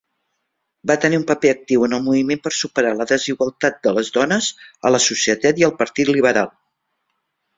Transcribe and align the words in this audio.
Va 0.91 0.93
tenir 1.01 1.17
un 1.21 1.25
paper 1.31 1.49
actiu 1.55 1.83
en 1.87 1.91
el 1.97 2.01
moviment 2.05 2.41
per 2.45 2.53
superar 2.59 2.93
la 3.01 3.07
desigualtat 3.11 3.77
de 3.87 3.93
les 3.97 4.11
dones 4.15 4.49
a 4.89 4.93
la 4.95 5.01
societat 5.09 5.61
i 5.63 5.67
al 5.69 5.75
partit 5.83 6.11
liberal. 6.19 6.49